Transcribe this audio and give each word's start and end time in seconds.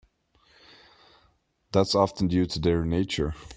That's 1.71 1.93
often 1.93 2.27
due 2.27 2.47
to 2.47 2.59
their 2.59 2.83
nature. 2.83 3.35